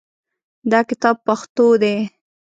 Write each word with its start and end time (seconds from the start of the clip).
دا 0.71 0.79
کتاب 0.89 1.15
پښتو 1.27 1.65
دی 1.81 1.95